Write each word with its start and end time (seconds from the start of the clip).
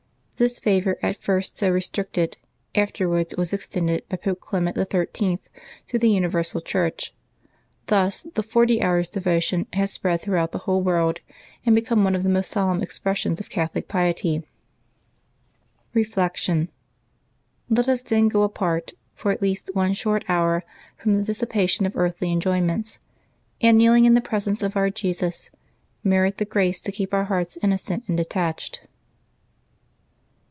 This 0.37 0.57
favor, 0.57 0.97
at 1.03 1.17
first 1.17 1.59
so 1.59 1.69
restricted, 1.69 2.35
afterwards 2.73 3.35
was 3.37 3.53
ex 3.53 3.67
tended 3.67 4.09
by 4.09 4.17
Pope 4.17 4.39
Clement 4.41 4.75
XIII. 4.75 5.37
to 5.89 5.99
the 5.99 6.09
universal 6.09 6.61
Church. 6.61 7.13
Thus 7.85 8.23
the 8.23 8.41
Forty 8.41 8.81
Hours' 8.81 9.07
Devotion 9.07 9.67
has 9.73 9.91
spread 9.93 10.19
throughout 10.21 10.51
the 10.51 10.57
LIVES 10.57 10.63
OF 10.63 10.63
TEE 10.63 10.63
SAINTS 10.63 10.65
5 10.65 10.65
whole 10.65 10.81
world 10.81 11.19
and 11.67 11.75
become 11.75 12.03
one 12.03 12.15
of 12.15 12.23
the 12.23 12.29
most 12.29 12.49
solemn 12.49 12.81
expres 12.81 13.19
sions 13.19 13.39
of 13.39 13.51
Catholic 13.51 13.87
piety. 13.87 14.41
Reflection.— 15.93 16.69
Let 17.69 17.87
us 17.87 18.01
then 18.01 18.27
go 18.27 18.41
apart, 18.41 18.93
for 19.13 19.29
at 19.31 19.43
least 19.43 19.69
one 19.75 19.93
short 19.93 20.25
hour, 20.27 20.63
from 20.97 21.13
the 21.13 21.23
dissipation 21.23 21.85
of 21.85 21.95
earthly 21.95 22.31
enjoyments, 22.31 22.99
and, 23.61 23.77
kneeling 23.77 24.05
in 24.05 24.15
the 24.15 24.21
presence 24.21 24.63
of 24.63 24.75
our 24.75 24.89
Jesus, 24.89 25.51
merit 26.03 26.39
the 26.39 26.45
grace 26.45 26.81
to 26.81 26.91
keep 26.91 27.13
our 27.13 27.25
hearts 27.25 27.59
innocent 27.61 28.05
and 28.07 28.17
detached. 28.17 28.81